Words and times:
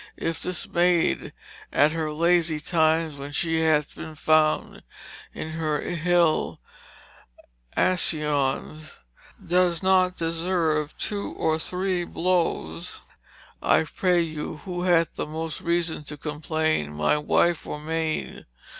Yf 0.19 0.41
this 0.41 0.67
maide 0.67 1.31
at 1.71 1.91
her 1.91 2.11
lazy 2.11 2.59
tymes 2.59 3.17
when 3.17 3.31
she 3.31 3.59
hath 3.59 3.93
bin 3.93 4.15
found 4.15 4.81
in 5.31 5.49
her 5.51 5.79
yll 5.79 6.57
accyons 7.77 8.97
doe 9.47 9.75
not 9.83 10.17
disserve 10.17 10.97
2 10.97 11.33
or 11.35 11.59
3 11.59 12.03
blowes 12.05 13.03
I 13.61 13.83
pray 13.83 14.21
you 14.21 14.61
who 14.65 14.81
hath 14.81 15.13
the 15.13 15.27
most 15.27 15.61
reason 15.61 16.03
to 16.05 16.17
complain 16.17 16.93
my 16.93 17.17
Wyfe 17.19 17.67
or 17.67 17.79
maide. 17.79 18.47